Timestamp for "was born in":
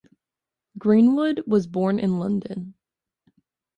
1.45-2.17